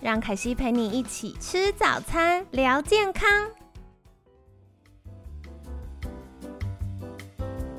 [0.00, 3.28] 让凯西陪你一起吃早餐，聊健康。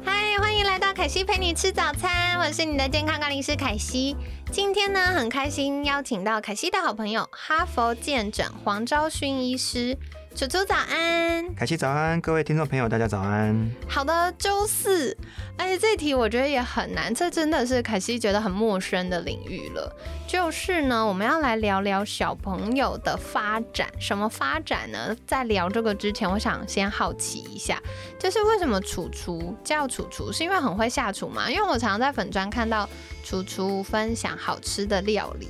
[0.03, 4.17] 嗨，欢迎来到凯西陪你吃早餐，我是你的健康管理师凯西。
[4.51, 9.97] 今天呢，很开心邀请到凯西的好朋友哈佛健诊黄昭勋医师。
[10.39, 13.69] 楚楚早安，凯西早安，各位听众朋友，大家早安。
[13.89, 15.13] 好的，周四，
[15.57, 19.93] 哎，这题我觉得也很难，这真的是凯西觉得很陌生的领域了。
[20.25, 25.13] 就是呢，我们要来聊聊小朋友的发展，什么发展呢？
[25.27, 27.77] 在聊这个之前，我想先好奇一下，
[28.17, 31.51] 就是为什么楚楚叫楚楚，是因为很会下厨吗？
[31.51, 32.87] 因为我常常在粉砖看到
[33.25, 35.49] 楚楚分享好吃的料理。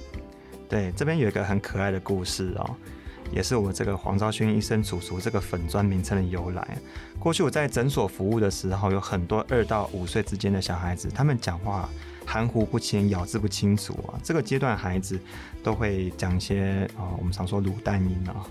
[0.68, 2.76] 对，这边有一个很可爱的故事哦。
[3.32, 6.78] 也是我这个黄昭勋医生主厨这个粉砖名称的由来。
[7.20, 11.90] 过去我在诊所服务的时候，有很多二到五岁之间的小孩子，他们讲话
[12.26, 14.20] 含糊不清、咬字不清楚啊。
[14.24, 15.20] 这个阶段孩子
[15.64, 18.46] 都会讲一些啊，我们常说卤蛋音啊。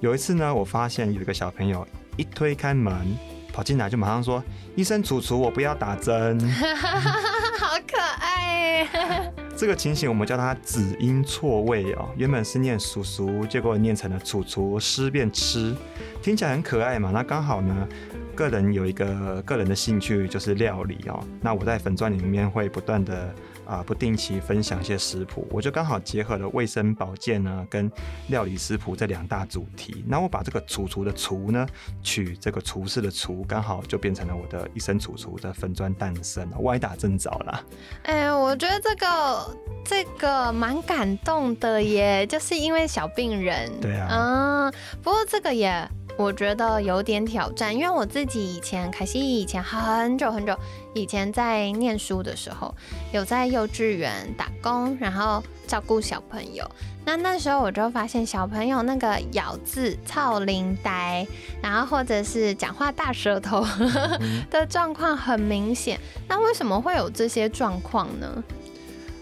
[0.00, 3.16] 有一次呢，我发现有一个小朋友一推开门
[3.52, 4.42] 跑进来，就马上说
[4.76, 6.38] ：“医生主厨，我不要打针。”
[7.58, 9.32] 好可爱。
[9.56, 15.74] 这个情形我们叫它子音错位哦，原本是念叔叔，结果念成了楚楚，诗变吃，
[16.20, 17.10] 听起来很可爱嘛。
[17.12, 17.88] 那刚好呢，
[18.34, 23.34] 个人有一个个人的兴趣就是料理哦，那我在粉钻里面会不断的。
[23.66, 27.90] 啊，不定期分享一些食谱，我就刚好结合了卫生保健呢，跟
[28.28, 30.04] 料理食谱这两大主题。
[30.06, 31.66] 那我把这个厨厨的厨呢，
[32.02, 37.64] 取这个厨师的厨，刚好就变成了我的一生厨厨的粉砖诞生了，歪打正着了。
[38.04, 43.70] 哎，我觉得这个这个蛮感动的耶，就是因为小病人。
[43.80, 44.08] 对啊。
[44.10, 44.72] 嗯，
[45.02, 45.88] 不过这个也。
[46.16, 50.56] 我觉得有点挑战，因为我自己以前凯西以前很久很久
[50.94, 52.72] 以前在念书的时候，
[53.12, 56.64] 有在幼稚园打工，然后照顾小朋友。
[57.04, 61.26] 那那时候我就发现小朋友那个咬字操灵呆，
[61.60, 63.66] 然后或者是讲话大舌头
[64.50, 66.00] 的状况很明显。
[66.28, 68.44] 那为什么会有这些状况呢？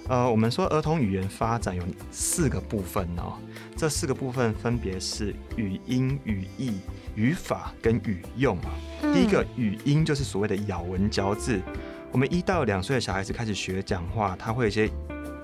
[0.08, 3.32] 呃，我们说儿童语言发展有四个部分哦。
[3.76, 6.78] 这四个部分分别是语音、语义、
[7.14, 8.70] 语法跟语用啊。
[9.12, 11.60] 第一个语音就是所谓的咬文嚼字。
[12.12, 14.88] 我们一到两岁的小孩子开始学讲话，他会有一些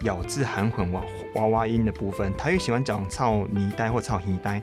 [0.03, 1.03] 咬字含混娃
[1.35, 4.63] 娃娃音的部分，他又喜欢讲“操泥呆”或“操泥呆”。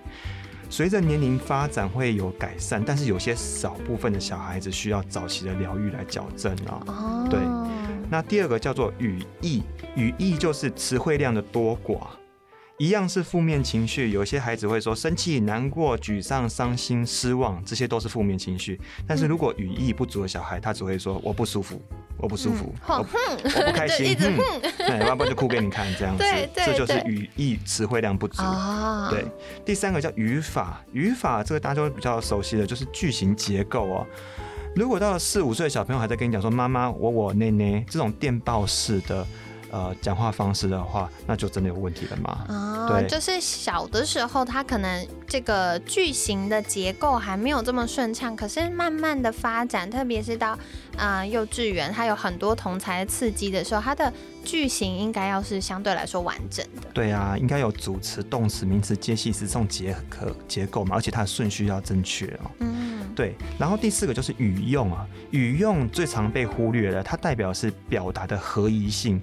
[0.69, 6.83] 随着年龄发展会有改善，但是有些少部分的小孩子需要早期的疗愈来矫正啊。
[6.87, 7.27] 哦。
[7.29, 7.39] 对。
[8.09, 9.63] 那第二个叫做语义，
[9.95, 12.07] 语义就是词汇量的多寡。
[12.77, 18.77] 一样是负面情绪，有些孩子会说生气、难过、沮丧、伤心、失望，这些都是负面情绪。
[19.07, 21.81] 但是如果语义不足的小孩，他只会说我不舒服，
[22.17, 24.13] 我不舒服，我不开心，
[24.79, 28.43] 那要不然就哭给你看，这样子， 这就是语义词汇量不足。
[29.09, 29.25] 对，
[29.63, 34.05] 第三个叫语法，语法这个大家都比较熟悉的就是句型结构哦。
[34.75, 39.25] 如果到了四五岁的小朋友还在跟你讲说妈妈我我内内这种电报式的。
[39.75, 42.45] 呃，讲话方式的话，那就真的有问题了吗？
[42.47, 50.57] 啊，对，就是小的时候，他可能这个句型的结构还没有这么顺畅，可是慢慢的发展，特别是到
[50.95, 54.13] 啊幼稚园，他有很多同才刺激的时候，他的
[54.45, 56.87] 句型应该要是相对来说完整的。
[56.93, 62.51] 对啊，应该有主词、动词、名词、介系词这种结合结构嘛，而且它的顺序要正确哦。
[62.59, 63.35] 嗯，对。
[63.59, 69.21] 然后第四个就是语用啊，语用最常被忽略的，它代表是表达的合宜性。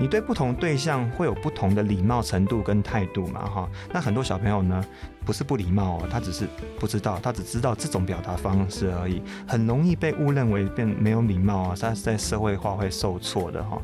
[0.00, 3.44] 你对不同对象会有不同的礼貌程度跟态度嘛？
[3.44, 4.84] 哈，那很多小朋友呢，
[5.24, 6.46] 不是不礼貌哦，他只是
[6.78, 13.82] 不知道，他只知道这种表达方式而已，很容易被误认为变没有礼貌啊，他在社会化会受挫的哈。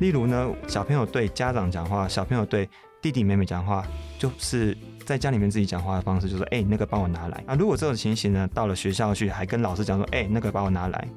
[0.00, 2.68] 例如呢，小朋友对家长讲话，小朋友对
[3.00, 3.86] 弟弟妹妹讲话，
[4.18, 4.76] 就是
[5.06, 7.54] 在家里面自己讲话的方式，就是哎，那个帮我拿来啊。
[7.54, 11.08] 如果这种情形呢，到了学校去，还跟老师讲说，哎，那个帮我拿来。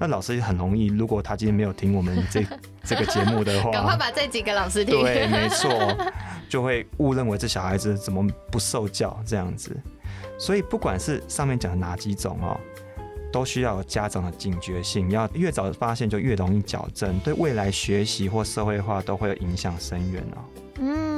[0.00, 2.42] 那老师很容易，如果他今天没有听我们这
[2.82, 4.98] 这个节目的话，赶快把这几个老师听。
[4.98, 5.70] 对，没错，
[6.48, 9.76] 就会误认为这小孩子怎么不受教这样子。
[10.38, 12.58] 所以不管是上面讲的哪几种哦，
[13.30, 20.38] 都需要家长的警觉性，要越早发现就越容易矫正，对未来学习或社会化都会有影响深远哦。
[20.82, 21.09] 嗯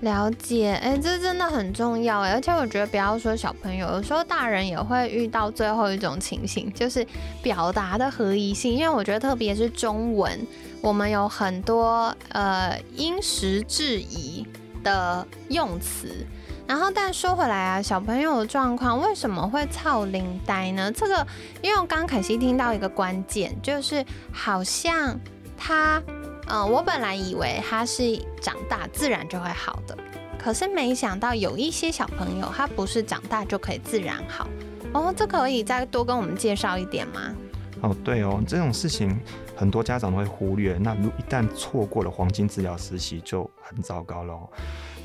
[0.00, 0.78] 了解。
[0.82, 7.06] 哎，这真的很重要哎，而且我觉得不要说小朋友，有时候大人也会遇到最后一种情形，就是
[7.42, 8.72] 表达的合宜性。
[8.72, 10.46] 因为我觉得特别是中文，
[10.80, 14.46] 我们有很多呃因时制宜
[14.82, 16.26] 的用词。
[16.64, 20.90] 然后，但说回来啊，小朋友的状况为什么会操灵呆呢？
[20.92, 21.26] 这个，
[21.60, 25.18] 因为我刚凯西听到一个关键，就是好像
[25.58, 26.00] 他，
[26.48, 29.96] 嗯，我本来以为他是长大自然就会好的，
[30.38, 34.48] 可是没想到有一些小朋友他不是长大就可以自然好。
[34.92, 37.34] 哦，这可以再多跟我们介绍一点吗？
[37.80, 39.18] 哦，对哦，这种事情
[39.56, 44.48] 很多家长都会忽略，那如一旦错过了黄金治疗时期，就很糟糕喽。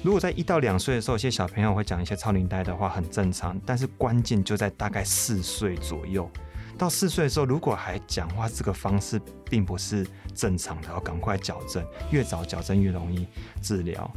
[0.03, 3.59] 如果在一到两岁的时候，有些小朋友会讲一些超龄呆的话，很正常。
[3.65, 6.29] 但是关键就在大概四岁左右，
[6.77, 9.19] 到四岁的时候，如果还讲话这个方式
[9.49, 13.27] 并不是正常的，要赶快矫正，越早矫正越容易
[13.61, 14.09] 治疗。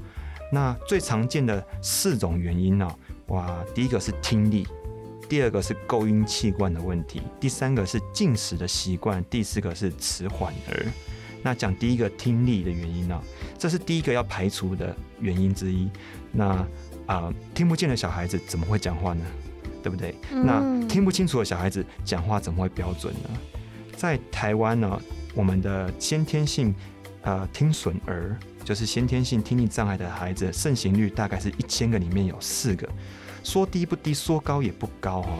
[0.52, 2.96] 那最常见的四种原因呢？
[3.28, 4.66] 哇，第一个是听力，
[5.28, 10.86] 第二个是构音器官的问题，第三个是进食的习惯，第四个是迟缓儿。
[11.42, 13.22] 那讲第一个听力的原因呢？
[13.56, 15.88] 这是第一个要排除的原因之一。
[16.32, 16.66] 那
[17.06, 19.24] 啊，听不见的小孩子怎么会讲话呢？
[19.82, 20.14] 对不对？
[20.30, 23.30] 那听不清楚的小孩子讲话怎么会标准呢？
[23.96, 25.00] 在台湾呢，
[25.34, 26.74] 我们的先天性
[27.22, 32.88] 呃听损儿，就是先天性听力障碍的孩子，盛行率大概是一千个里面有四个。
[33.42, 35.30] 说低不低，说高也不高哈。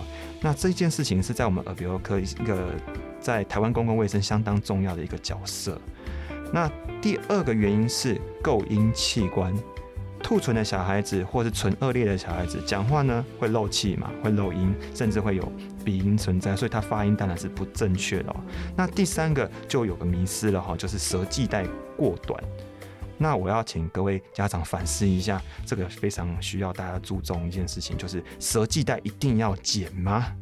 [0.40, 2.74] 那这件事情是在我们耳鼻喉科一个。
[3.20, 5.78] 在台湾公共卫生相当重要的一个角色。
[6.54, 6.66] 那
[7.02, 9.54] 第二个原因是构音器官，
[10.22, 15.52] 兔唇的小孩子或是唇腭裂的小孩子讲话呢会漏气嘛，会漏音，甚至会有
[15.84, 18.30] 鼻音存在，所以他发音当然是不正确的。
[18.30, 18.36] 哦
[18.76, 22.42] 那第三个就有个迷失了哈，就是舌系带过短。
[23.18, 30.32] 那我要请各位家长反思一下，这个非常需要大家注重一件事情，就是舌系带一定要剪吗？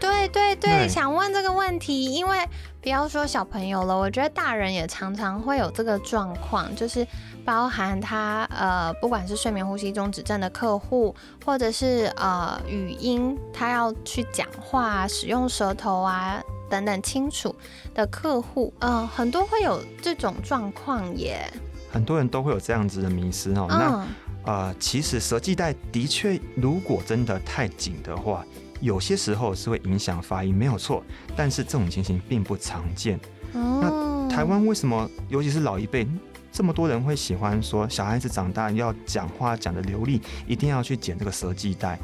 [0.00, 2.38] 对对对，想问这个问题，因为
[2.80, 7.04] 不要说小朋友了，我觉得大人也常常会有这个状况，就是
[7.48, 11.14] 包含他呃，不管是睡眠呼吸中止症的客户，
[11.46, 17.56] 或者是呃语音他要去讲话使用舌头啊等等清楚
[17.94, 21.50] 的客户，嗯，很多会有这种状况耶。
[21.90, 23.66] 很多人都会有这样子的迷失哦。
[23.66, 24.06] 那
[24.44, 28.44] 呃，其实舌系带的确，如果真的太紧的话。
[28.80, 31.02] 有些时候是会影响发音，没有错，
[31.34, 33.18] 但是这种情形并不常见。
[33.52, 36.06] 那台湾为什么，尤其是老一辈，
[36.58, 41.96] 这么多人会喜欢说小孩子长大要讲话讲的流利，一定要去剪这个舌系带？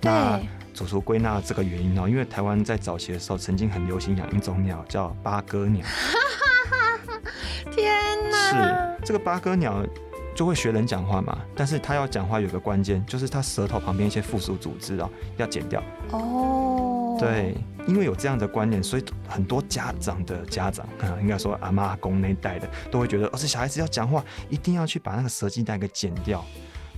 [0.00, 0.40] 那
[0.74, 5.86] 主厨归纳这个原因哦，因为台湾在早期的时候曾经很流行养一种鸟叫八哥鸟。
[7.70, 7.94] 天
[8.28, 8.36] 哪！
[8.98, 9.86] 是这个八哥鸟。
[10.34, 15.80] 就会学人讲话嘛，但是他要讲话有个关键，就是他舌头旁边一些附属组织啊要剪掉。
[16.10, 17.54] 哦，对，
[17.86, 26.44] 因为有这样的观念，所以很多家长的家长啊，应该说阿妈阿公那一代的，都会觉得，哦，这小孩子要讲话，一定要去把那个舌系带给剪掉。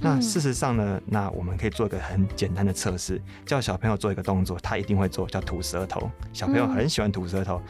[0.01, 6.11] 那事实上呢，那我们可以做一个很简单的测试，叫小朋友做一个动作，他一定会做，叫吐舌头。
[6.33, 7.63] 小朋友很喜欢吐舌头。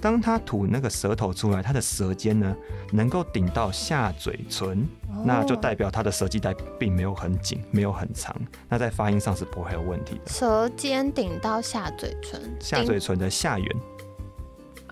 [0.00, 2.54] 当他吐那个舌头出来，他的舌尖呢
[2.92, 4.86] 能够顶到下嘴唇，
[5.24, 8.34] 那就代表他的舌系带并没有很紧，没有很长，
[8.68, 10.30] 那在发音上是不会有问题的。
[10.30, 13.76] 舌尖顶到下嘴唇，下嘴唇的下缘。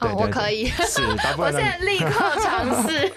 [0.06, 1.02] 哦，我可以，是，
[1.38, 3.12] 我现在立刻尝试。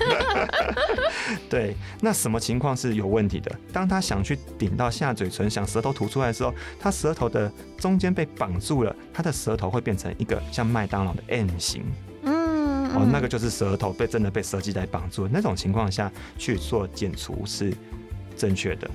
[1.49, 3.51] 对，那什么情况是有问题的？
[3.71, 11.83] 当他想去顶到下嘴唇，想舌头吐出来的时候，他舌头的中间被绑住了，他的舌头会变成一个像麦当劳的 M 型。
[12.23, 17.73] 嗯，哦，那个就是舌头被真的被舌系带绑住，那种情况下去做减除是
[18.35, 18.89] 正确的。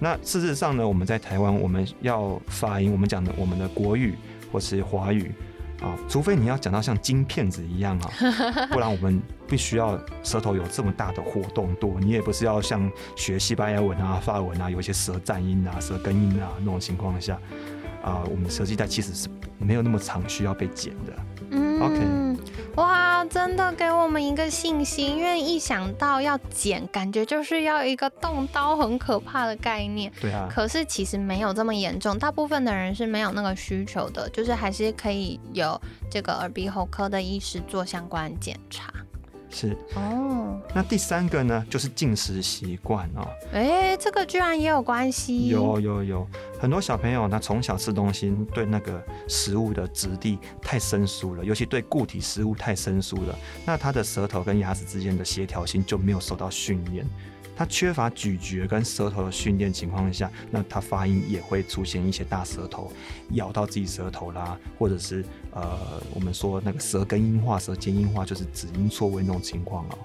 [0.00, 4.14] 那事实上呢，我们在台湾，我们要发音，我们讲的我们的国语
[4.50, 5.32] 或是华语。
[5.80, 8.10] 啊，除非你要讲到像金片子一样啊，
[8.70, 11.98] 不然我们必须要舌头有这么大的活动度。
[12.00, 17.38] 你也不是要像学西班牙文啊、法文啊，有一些舌战音啊、舌根音啊那种情况下，
[18.02, 19.28] 啊，我们舌系带其实是
[19.58, 21.12] 没有那么长，需要被剪的。
[21.50, 22.33] 嗯，OK。
[22.76, 30.12] 哇，真的给我们一个信心，因为一想到要剪，感觉就是要一个动刀很可怕的概念。
[30.20, 30.48] 对啊。
[30.50, 38.92] 可是其实没有这么严重，大部分的人是没有那个需求的，就是还是可以有这个耳鼻喉科的医师做相关检查。
[39.50, 40.60] 是哦。
[40.74, 43.28] 那第三个呢，就是进食习惯哦。
[43.52, 45.46] 哎，这个居然也有关系。
[45.46, 46.26] 有有有，
[46.64, 57.06] 很多小朋友呢，从小吃东西对那个食物的质地太生疏了，尤其对固体食物太生疏了，那他的舌头跟牙齿之间的协调性就没有受到训练。
[57.54, 62.90] 他缺乏咀嚼跟舌头的训练情况下，那他发音也会出现一些大舌头
[63.32, 69.98] 咬到自己舌头啦，或者是呃，我们说那个舌根音化、舌尖音化，就是子音错位那种情况哦。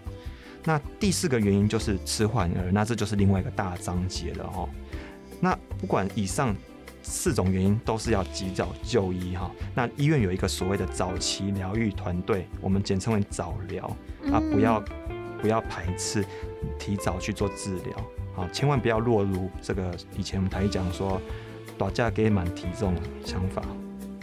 [0.66, 4.68] 那第四个原因就是迟缓儿，那这就是另外一个大章节了哈。
[5.40, 6.56] 那不管以上
[7.02, 9.50] 四种原因，都是要及早就医哈。
[9.74, 13.86] 那医院有一个所谓的早期疗愈团队，我们简称为早疗
[14.32, 14.84] 啊，不要
[15.42, 16.24] 不要排斥，
[16.78, 17.96] 提早去做治疗
[18.36, 21.20] 啊，千万不要落入这个以前我们台讲说
[21.78, 22.94] 打架给满体重
[23.24, 23.62] 想法。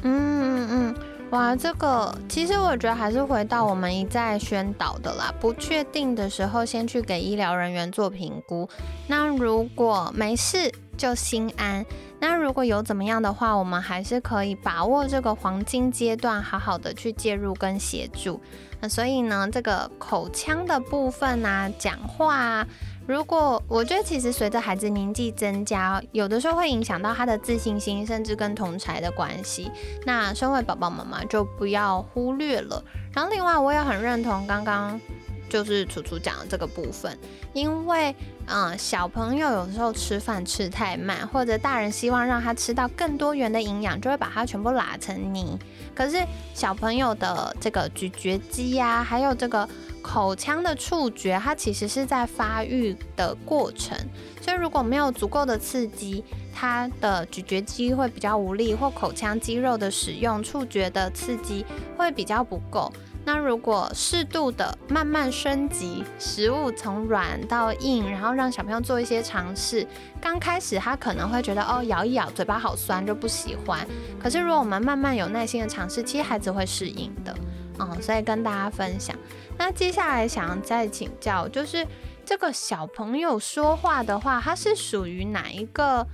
[0.03, 0.95] 嗯嗯嗯，
[1.31, 8.69] 哇，这个其实我觉得还是回到我们一再宣导的啦，不确定的时候先去给医疗人员做评估。
[9.07, 10.73] 那如果没事。
[10.97, 11.85] 就心安。
[12.19, 18.41] 那如果有怎么样的话，我们还是可以把握这个黄金阶段，好好的去介入跟协助。
[18.81, 22.67] 那所以呢，这个口腔的部分啊，讲话啊，
[23.07, 29.71] 如果我觉得其实随着孩子年纪增加，有的时候会影响到他的自信心，甚至跟同才的关系。
[30.05, 32.83] 那身为宝宝妈妈就不要忽略了。
[33.13, 35.01] 然后另外，我也很认同刚刚。
[35.49, 37.17] 就是楚楚讲的这个部分，
[37.53, 38.13] 因为
[38.49, 45.59] 嗯，小朋友有时候吃饭吃太慢，或者大人希望让他吃到更多元的营养，就会把它全部拉成泥。
[45.95, 46.25] 可是
[46.55, 49.69] 小朋友的这个咀嚼肌呀，还有这个
[50.01, 53.99] 口腔的触觉，它其实是在发育的过程，
[54.41, 56.25] 所以如果没有足够的刺激，
[56.55, 62.93] 它的咀嚼肌会比较无力，或口腔肌肉的使用、触觉的刺激会比较不够。
[63.27, 69.85] 那如果适度的慢慢升级食物，从软到硬，然后让小朋友做一些尝试。
[70.21, 73.85] 刚开始他可能会觉得哦，咬一咬嘴巴好酸，就不喜欢。
[74.23, 77.37] 可是如果我们慢慢有耐心的尝试，其实孩子会适应的。
[77.81, 79.17] 嗯，所以跟大家分享。
[79.59, 81.85] 那接下来想要再请教，就是
[82.25, 86.07] 这个小朋友说话的话，他是属于哪一个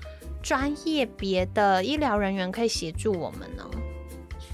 [0.42, 3.62] 专业别的医疗人员可以协助我们呢？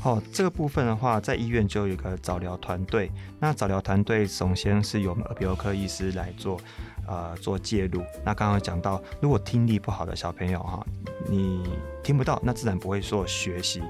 [0.05, 3.11] 哦，这个部分的话，在医院就有一个早疗团队。
[3.41, 6.61] 那早疗团队首先是由耳鼻喉科医师来做，
[7.07, 8.01] 呃，做介入。
[8.25, 10.87] 那刚刚讲到，如果听力不好的小朋友哈，
[11.29, 11.65] 你
[12.03, 13.83] 听不到，那自然不会说学习，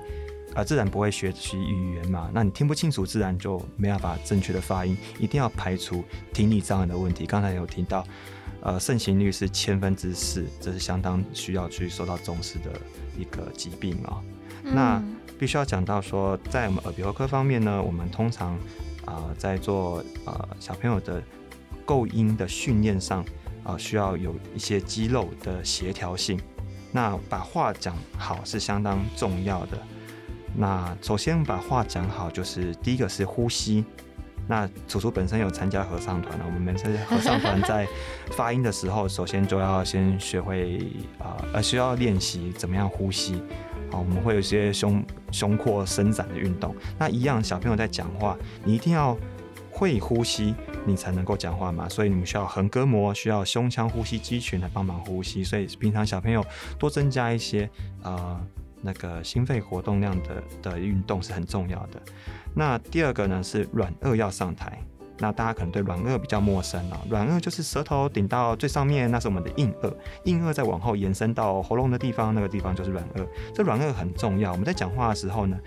[0.54, 2.30] 啊，自然不会学习语言嘛。
[2.32, 4.96] 那你听不清楚，自然就没办法正确的发音。
[5.18, 7.26] 一定要排除听力障碍的问题。
[7.26, 8.02] 刚才有提到，
[8.62, 12.72] 呃，盛行率是千分之四，这是相当需要去受到重视的
[13.16, 14.22] 一个疾病啊。
[14.62, 15.02] 那
[15.38, 18.59] 必须要讲到说，在我们耳鼻喉科方面呢，我们通常
[19.04, 21.23] 啊在做呃小朋友的
[21.85, 23.25] 构音的训练上
[23.62, 26.38] 啊，需要有一些肌肉的协调性。
[26.90, 29.78] 那把话讲好是相当重要的。
[30.57, 33.85] 那首先把话讲好，就是第一个是呼吸。
[34.49, 37.87] 那楚楚本身有参加合唱团了，我们每次合唱团在
[38.30, 40.80] 发音的时候，首先就要先学会
[41.18, 43.42] 啊，呃，需要练习怎么样呼吸。
[43.90, 46.75] 好，我们会有一些胸胸廓伸展的运动。
[46.99, 49.16] 那一样，小朋友在讲话，你一定要
[49.71, 50.54] 会呼吸，
[50.87, 51.88] 你才能够讲话嘛。
[51.88, 55.42] 所以你们需要横膈膜，需要胸腔呼吸肌群来帮忙呼吸。
[55.42, 56.45] 所以平常小朋友
[56.78, 57.68] 多增加一些
[58.02, 58.40] 呃
[58.83, 62.00] 那个心肺活动量的的运动是很重要的。
[62.54, 64.78] 那第二个呢是软腭要上台。
[65.18, 69.92] 那大家可能对软腭比较陌生了，软腭就是舌头顶到最上面，那是我们的硬腭，
[70.25, 73.26] 硬腭再往后延伸到喉咙的地方，那个地方就是软腭。
[73.52, 75.58] 这软腭很重要，我们在讲话的时候呢，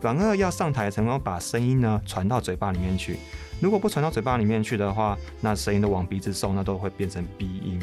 [0.00, 3.18] 软腭要上台，才能够把声音呢传到嘴巴里面去。
[3.60, 7.80] 如果不传到嘴巴里面去的话，那声音都往鼻子送，那都会变成鼻音。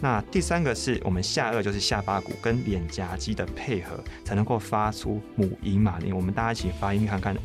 [0.00, 5.98] 那第三个是我们下颚，就是下巴骨跟脸颊肌的配合，才能够发出母音嘛。
[6.02, 7.36] 你我们大家一起发音看看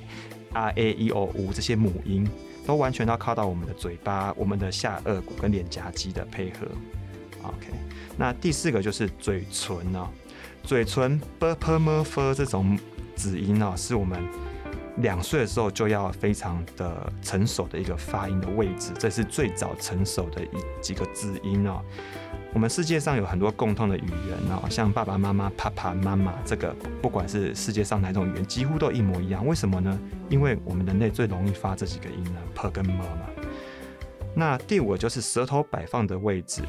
[0.54, 2.28] ，r a e o u 这些母音。
[2.66, 6.68] 都完全要靠到我们的嘴巴、我们的下颚骨跟脸颊肌的配合。
[7.44, 7.68] OK，
[8.18, 10.08] 那第四个就是嘴唇哦，
[10.64, 12.80] 嘴唇 b p m f 这种
[13.16, 14.18] 子音哦，是我们
[14.98, 21.82] 两岁的时候就要非常的成熟的一个发音的位置，这是最早成熟的一几个子音哦。
[22.54, 29.46] 我们世界上有很多共通的语言哦，像爸爸妈妈、爸爸妈妈，这个不管是世界上哪种语言，几乎都一模一样。
[29.46, 30.00] 为什么呢？
[30.30, 33.28] 因为我们人类最容易发这几个音呢，p 跟 m 嘛。
[34.36, 36.62] 那第五就是舌头摆放的位置，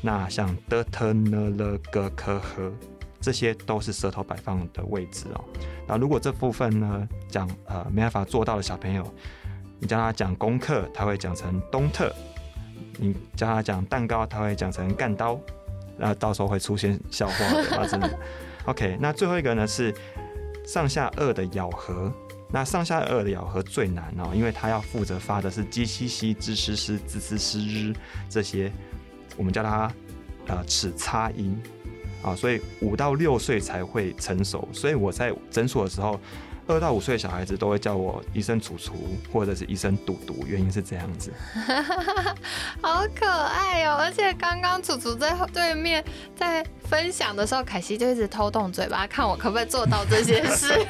[0.00, 2.72] 那像的、t、呢、了、g、k、h，
[3.20, 5.44] 这些都是舌头摆放的位置哦。
[5.88, 9.04] 那如果这部分呢讲呃没办法做到的小朋友，
[9.80, 12.14] 你教他讲功课，他会讲成东特。
[12.98, 15.38] 你教他讲蛋糕，他会讲成干刀；
[15.96, 18.18] 那到时候会出现笑话的啊，真的。
[18.66, 19.94] OK，那最后一个呢是
[20.64, 22.12] 上下颚的咬合。
[22.50, 27.94] 那上下颚的咬合最难哦，因为它要负责发的是 g 西西、z 诗诗、z 滋诗日
[28.28, 28.72] 这些，
[29.36, 29.92] 我们叫它
[30.46, 31.60] 呃齿擦音
[32.22, 34.68] 啊，所以五到六岁才会成熟。
[34.72, 36.18] 所以我在诊所的时候。
[36.68, 38.94] 二到五岁的小孩子都会叫我医生楚楚，
[39.32, 41.32] 或者是医生嘟嘟，原因是这样子。
[42.82, 43.96] 好可爱哦！
[44.00, 46.04] 而且刚刚楚楚在对面
[46.34, 50.74] 在分享的时候，凯西就一直偷动嘴巴，看我可不可以做到这些事。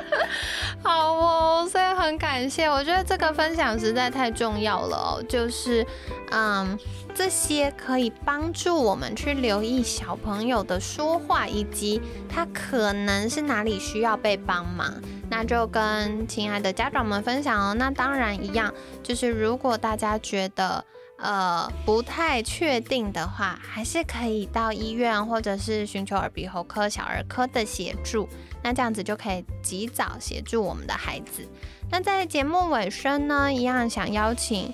[0.84, 5.86] 好哦，所以很感谢，我觉得这个分享实在太重要了哦，就是
[6.30, 6.78] 嗯。
[7.10, 14.94] 这些可以帮助我们去留意小朋友的说话，以及他可能是哪里需要被帮忙。
[15.28, 17.74] 那就跟亲爱的家长们分享哦。
[17.74, 20.84] 那当然一样，就是如果大家觉得
[21.18, 28.28] 呃不太确定的话，还是可以到医院或者是寻求耳鼻喉科、小儿科的协助。
[28.62, 31.46] 那这样子就可以及早协助我们的孩子。
[31.90, 34.72] 那在节目尾声呢，一样想邀请。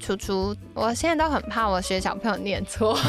[0.00, 2.98] 楚楚，我现在都很怕我学小朋友念错。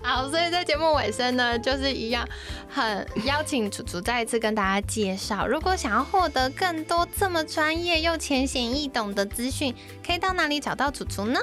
[0.00, 2.26] 好，所以在节目尾声呢，就是一样，
[2.68, 9.74] 很邀请楚楚再一次跟大家介绍，如果想要获得更多这么专业又浅显易懂的资讯，
[10.06, 11.38] 可以到哪里找到楚楚呢？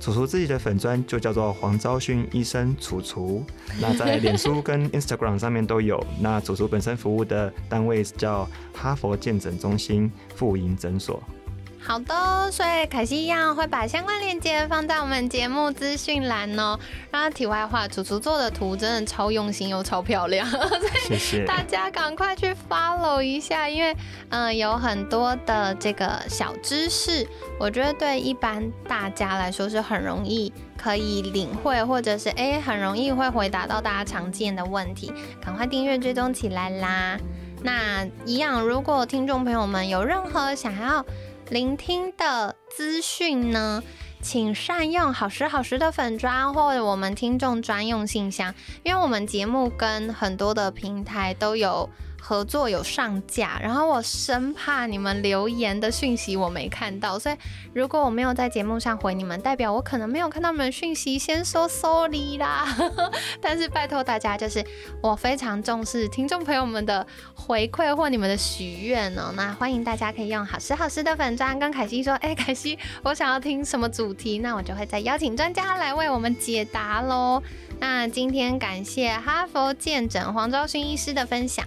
[0.00, 3.44] 楚楚自己的粉砖就叫做黄昭勋医生楚楚，
[3.80, 6.04] 那在脸书跟 Instagram 上面都有。
[6.18, 11.22] 那楚楚本身服务的单位叫哈佛健诊中心妇婴诊所。
[11.84, 16.78] 好的，所以凯西一样会把相关链接放在我们节目资讯栏哦。
[17.10, 23.94] 然后题外话，楚楚做的图真的超用心又超漂亮， 所以大家赶快去 follow 一下，因为
[24.30, 27.26] 嗯有很多的这个小知识，
[27.58, 35.12] 我觉得对一般大家来说是很容易可以领会，或者是哎很容易会回答到大家常见的问题，
[35.44, 37.18] 赶快订阅追踪起来啦。
[37.64, 41.04] 那一样，如果听众朋友们有任何想要
[41.52, 43.82] 聆听的资讯呢，
[44.22, 51.90] 请善用好时好时的粉砖或者我们听众专用信箱，因为我们节目跟很多的平台都有。
[52.24, 57.34] 合作有上架，然后我生怕你们留言的讯息我没看到，所以
[57.74, 62.64] 如果我没有在节目上回你们，代表我可能没有看到你们讯息，先说 sorry 啦。
[63.42, 64.64] 但是拜托大家，就是
[65.02, 67.04] 我非常重视听众朋友们的
[67.34, 69.32] 回馈或你们的许愿哦。
[69.34, 77.42] 那欢迎大家可以用好时好时的粉砖跟凯西说，哎，凯西，我想要听什么主题，那我就会再邀请专家来为我们解答喽。
[77.80, 81.66] 那今天感谢哈佛见诊黄昭勋医师的分享。